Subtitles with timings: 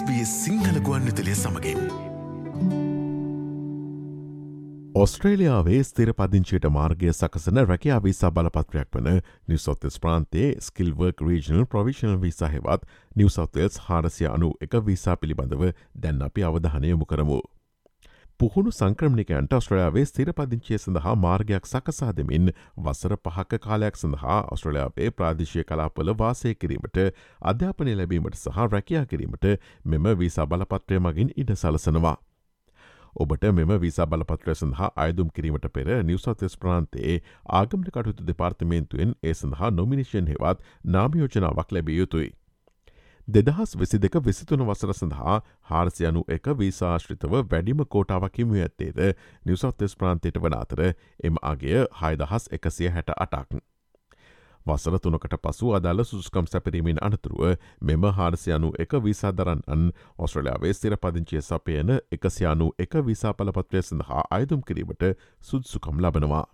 [0.00, 1.80] SBS Sinhala ගුවන්විතලය සමඟින්.
[4.94, 12.48] ඔස්ට්‍රේලියාවේ ස්තිර පදිංචයට මාර්ගය සකසන රැකයා විසා බලපත්‍රයක් වන නිවසොත්තස් ප්‍රාන්තේ ස්කිල්වර්ක් regional ප්‍රවිශනල් විසා
[12.48, 17.40] හෙවත් නිවසෞතෙල්ස් හාරසිය අනු එක විසා පිළිබඳව දැන් අපි අවධානයමු කරමු.
[18.40, 22.46] පුහුණු සංක්‍රමණිකයන්ට ඔස්ට්‍රලයාාවේ ස්තිර පදිංචිය සඳහා මාර්ගයක් සකසා දෙමින්
[22.78, 26.96] වසර පහක කාලයක් සඳහා ඔස්ට්‍රලයාාවේ ප්‍රාදිශය කලාපල වාසය කිරීමට
[27.44, 29.46] අධ්‍යාපනය ලැබීමට සහ රැකයා කිරීමට
[29.86, 32.16] මෙම වීසා බලපත්‍රය මගින් ඉඩ සලසනවා.
[33.16, 37.20] ඔබට මෙම විසා බලපත්‍රය සඳහා අයදුම් කිරීමට පෙර නිවසතස් ප්‍රාන්තයේ
[37.52, 42.30] ආගමට කටයුතු දෙපාර්තමේන්තුවෙන් ඒ සඳහා නොමිනිෂන් හෙවත් නාමයෝජනාවක් ලැබිය යුතුයි.
[43.28, 49.00] දෙදහස් වෙසි දෙක විසිතුන වසර සඳහා හාරසියනු එක වීසාශ්‍රිතව වැඩිම කෝටාවක් හිමිය ඇත්තේද
[49.44, 50.82] නිවසත්තෙස් ප්‍රාන්තයට වන අතර
[51.22, 53.60] එම අගේ හයිදහස් එකසිය හැට අටක්.
[54.66, 61.98] වසර තුනකට පසු අදාළ සුස්කම් සැපරීමෙන් අනතුරුව මෙම හාරසියනු එක විසාදරන්නන් ඔස්ට්‍රලයාාවේ ස්තිර පදිංචිය සපයන
[62.12, 65.04] එකසියානු එක විසාපලපත්‍රය සඳහා අයදුම් කිරීමට
[65.42, 66.46] සුද්සුකම් ලබනවා.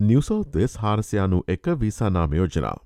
[0.00, 2.78] නිවසෞතෙස් හාරසියානු එක විසානාමයෝජනා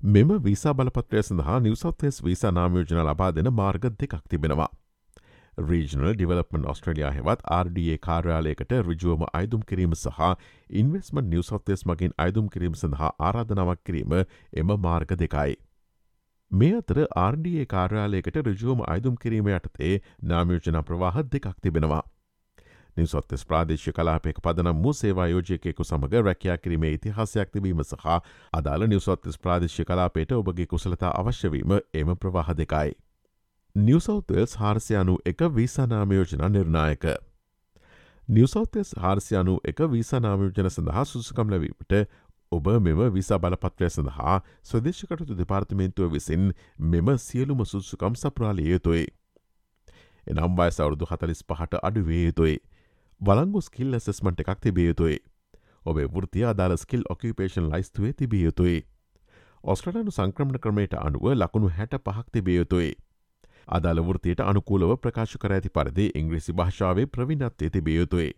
[0.00, 4.68] මෙම වීසා බලපත්‍රය සඳහා නිවසත්වස් වීසා නාමයෝජන ලබා දෙන මාර්ග දෙකක් තිබෙනවා.
[5.58, 10.20] රීජනල් ඩිවලපමන් ඔස්ට්‍රලයා හෙවත් RDA කාර්යාලයකට රිජුවම අයිදුම් කිරීම සහ
[10.72, 14.12] ඉන්වස්මට නිවසත්වස් මගින් අයිදුම් කිරීම සඳහා ආරාධනාවක් කිරීම
[14.54, 15.56] එම මාර්ග දෙකයි.
[16.50, 22.02] මේ අතර RDA කාර්යාලයකට රිජුවම අයිදුම් කිරීම යටතේ නාමයෝජන ප්‍රවාහ දෙකක් තිබෙනවා.
[22.96, 28.06] නිවසොත්තස් ප්‍රාදේශ කලාපයක පදනම් වූ සේවා යෝජයකෙකු සමඟ රැකයා කිරීමේ ඉතිහාසයක් තිබීම සහ
[28.52, 32.92] අදාළ නිවසොත්තස් ප්‍රාදේශ කලාපයට ඔබගේ කුසලතා අවශ්‍යවීම එම ප්‍රවාහ දෙකයි.
[33.74, 37.04] නිවසෞතල්ස් හාරසියනු එක වීසානාමයෝජන නිර්ණායක.
[38.28, 41.92] නිවසෞතස් හාරසියනු එක වීසානාමයෝජන සඳහා සුසකම් ලැවීමට
[42.52, 49.06] ඔබ මෙම විසා බලපත්‍රය සඳහා ස්වදේශකටතු දෙපාර්තමේන්තුව විසින් මෙම සියලුම සුත්සුකම් සප්‍රාලිය යුතුයි.
[50.26, 52.56] එනම් වය සවුරුදු හතලිස් පහට අඩුවේ යුතුයි.
[53.20, 55.18] වලංගු ස්කිල් ඇසස්මට එකක් තිබිය යුතුයි.
[55.86, 58.78] ඔබේ වෘතිය අදාළ ස්කිල් ඔකිපේෂන් ලයිස්තුවේ තිබිය යුතුයි.
[59.64, 62.92] ඔස්ට්‍රලනු සංක්‍රමණ ක්‍රමයට අනුව ලකුණු හැට පහක් තිබිය යුතුයි.
[63.68, 68.32] අදාළ වෘතියට අනුකූලව ප්‍රකාශ කර ඇති පරිදි ඉංග්‍රිසි භාෂාවේ ප්‍රවිණත්වය තිබිය යුතුයි.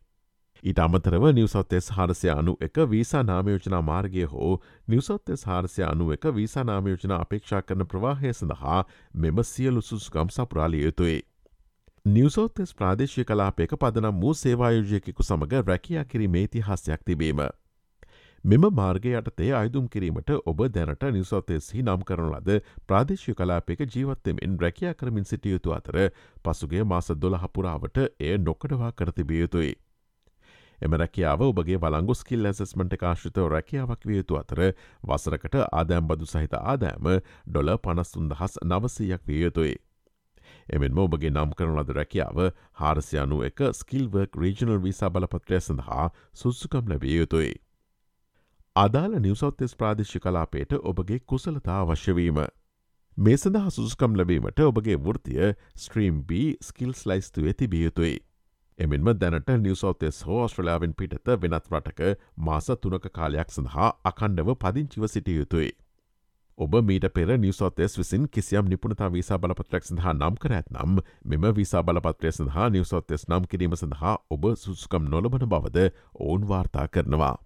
[0.62, 4.52] ඊට අමතරව නිවසත්තෙස් හාරසය අනු එක වීසා නාමයෝජනා මාර්ගය හෝ
[4.88, 8.80] නිවසත්තෙස් හාරසය අනු එක වීසා නාමයෝජන අපේක්ෂා කරන ප්‍රවාහය සඳහා
[9.14, 11.20] මෙම සියලු සුස්කම් සපුරාලිය යුතුයි.
[12.08, 17.40] නිවසෝත්තෙස් ප්‍රාදේශය කලාපයක පදනම් වූ සේවායෝජයකෙකු සමඟ රැකයා කිරීමේ ඉතිහාසයක් තිබීම.
[18.44, 24.94] මෙම මාර්ගය යටතේ අයුතුම් කිරීමට ඔබ දැනට නිවසෝතෙස්හි නම් කරන ලද ප්‍රාදේශය කලාපයක ජීවත්තෙමින් රැකයා
[24.94, 25.98] කරමින් සිටියයුතු අතර
[26.44, 29.74] පසුගේ මාස දොළ හපුරාවට එය නොකඩවා කරතිබිය යුතුයි.
[30.78, 34.64] එම රැකියාව ඔබගේ වලංගු ස්කිල් ඇසස්මට කාශිතව රැකියාවක් විය යුතු අතර
[35.04, 37.12] වසරකට ආදෑම්බදු සහිත ආදෑම
[37.46, 39.76] ඩොල පනස්තුන්දහස් නවසීයක් විය යුතුයි.
[40.68, 42.42] එමෙන්ම ඔබගේ නම් කරන ලද රැකියාව
[42.74, 47.54] හාරසියනු එක ස්කිල්වර්ක් රීජනල් විසා බලපත්‍රය සඳහා සුස්සුකම් ලැබිය යුතුයි.
[48.76, 52.38] අදාළ නිවසෞත්තෙස් ප්‍රාදේශි කලාපයට ඔබගේ කුසලතා අවශ්‍යවීම.
[53.16, 55.46] මේ සඳහා සුසුකම් ලැබීමට ඔබගේ වෘතිය
[55.76, 58.18] ස්ට්‍රීම් B ස්කිල්ස් ලයිස්තුවේ තිබිය යුතුයි.
[58.78, 62.02] එමෙන්ම දැනට නිවසෝතෙස් හෝ ස්ට්‍රලයාාවෙන් පිටත වෙනත් රටක
[62.40, 65.70] මාස තුනක කාලයක් සඳහා අකණ්ඩව පදිංචිව සිටිය යුතුයි.
[66.58, 71.82] ඔබ මීට පෙර නිවසෝතෙස් විසින් කිසියම් නිපුණතා වීසා බලපත්‍රයක් සඳහා නම් කර ඇත්නම් මෙම විසා
[71.84, 75.86] බලපත්‍රය සඳහා නිවසොත්තෙස් නම් කිරීම සඳහා ඔබ සුස්කම් නොලබන බවද
[76.16, 77.36] ඔවුන් වාර්තා කරනවා.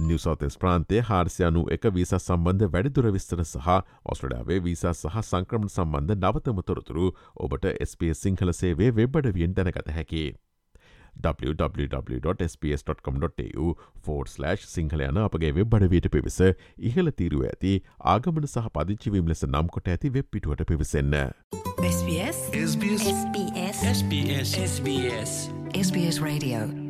[0.00, 3.68] නිවසෝතෙස් ප්‍රාන්තේ හාර්සියනු එක වීස සම්බන්ධ වැඩිදුර විස්තර සහ
[4.06, 10.24] ඔස්ට්‍රඩාවේ වීසා සහ සංක්‍රමණ සම්බන්ධ නවතම තොරතුරු ඔබට SP සිංහල සේවේ වෙබ්බඩවියෙන් දැනගත හැකි.
[11.26, 12.66] www.sps.com.tu
[14.66, 16.38] සිංහල යන අපගේ වෙබ් බඩවයට පිවිස
[16.90, 17.72] ඉහල තීරුව ඇති
[18.14, 21.16] ආගමන සහ පදිංචිවීම ලෙස නම් කොට ඇති වෙබ් පිටුවට පිවිසන්න.
[21.80, 25.32] SBS SBS SBS SBS SBS
[25.74, 26.89] SBS Radio